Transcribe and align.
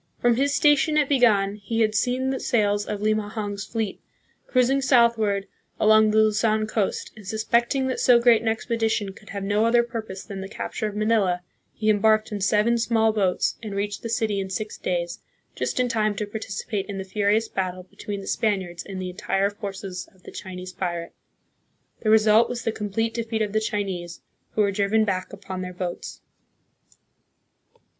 From 0.19 0.35
his 0.37 0.55
station 0.55 0.97
at 0.97 1.07
Bigan 1.09 1.57
he 1.57 1.81
had 1.81 1.93
seen 1.93 2.31
the 2.31 2.39
sails 2.39 2.87
of 2.87 3.01
Limahong's 3.01 3.63
fleet, 3.65 4.01
cruising 4.47 4.81
southward 4.81 5.45
along 5.79 6.09
the 6.09 6.17
Luzon 6.17 6.65
coast, 6.65 7.11
and, 7.15 7.27
suspecting 7.27 7.85
that 7.85 7.99
so 7.99 8.19
great 8.19 8.41
an 8.41 8.47
expedition 8.47 9.13
could 9.13 9.29
have 9.29 9.43
no 9.43 9.63
other 9.63 9.83
purpose 9.83 10.23
than 10.23 10.41
the 10.41 10.49
capture 10.49 10.87
of 10.87 10.95
Manila, 10.95 11.43
he 11.71 11.87
embarked 11.87 12.31
in 12.31 12.41
seven 12.41 12.79
small 12.79 13.13
boats, 13.13 13.59
and 13.61 13.75
reached 13.75 14.01
the 14.01 14.09
city 14.09 14.39
in 14.39 14.49
six 14.49 14.75
days, 14.75 15.19
just 15.53 15.79
in 15.79 15.87
time 15.87 16.15
to 16.15 16.25
participate 16.25 16.87
in 16.87 16.97
the 16.97 17.03
furious 17.03 17.47
battle 17.47 17.83
between 17.83 18.21
the 18.21 18.25
Spaniards 18.25 18.83
and 18.83 18.99
the 18.99 19.11
entire 19.11 19.51
forces 19.51 20.09
of 20.15 20.23
the 20.23 20.31
Chinese 20.31 20.73
pirate. 20.73 21.13
The 21.99 22.09
result 22.09 22.49
was 22.49 22.63
the 22.63 22.71
complete 22.71 23.13
defeat 23.13 23.43
of 23.43 23.53
the 23.53 23.59
Chinese, 23.61 24.21
who 24.53 24.61
were 24.61 24.71
driven 24.71 25.05
back 25.05 25.31
upon 25.31 25.61
their 25.61 25.73
boats. 25.73 26.21